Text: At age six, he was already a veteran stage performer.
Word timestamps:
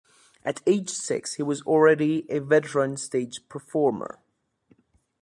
At 0.43 0.63
age 0.65 0.89
six, 0.89 1.33
he 1.35 1.43
was 1.43 1.61
already 1.61 2.25
a 2.27 2.39
veteran 2.39 2.97
stage 2.97 3.47
performer. 3.47 4.17